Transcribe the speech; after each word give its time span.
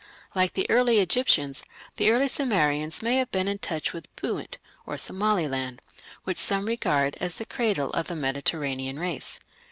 Like 0.33 0.53
the 0.53 0.67
early 0.67 0.97
Egyptians, 0.97 1.63
the 1.97 2.09
early 2.09 2.27
Sumerians 2.27 3.03
may 3.03 3.17
have 3.17 3.31
been 3.31 3.47
in 3.47 3.59
touch 3.59 3.93
with 3.93 4.07
Punt 4.15 4.57
(Somaliland), 4.95 5.79
which 6.23 6.37
some 6.39 6.65
regard 6.65 7.15
as 7.19 7.35
the 7.35 7.45
cradle 7.45 7.91
of 7.91 8.07
the 8.07 8.15
Mediterranean 8.15 8.97
race. 8.97 9.39